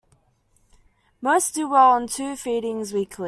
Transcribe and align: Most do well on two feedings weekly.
Most 1.21 1.53
do 1.53 1.69
well 1.69 1.91
on 1.91 2.07
two 2.07 2.35
feedings 2.35 2.91
weekly. 2.91 3.19